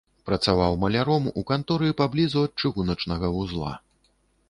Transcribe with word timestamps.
Працаваў 0.27 0.77
маляром 0.83 1.27
у 1.43 1.45
канторы 1.53 1.93
паблізу 2.01 2.49
ад 2.49 2.53
чыгуначнага 2.67 3.35
вузла. 3.37 3.79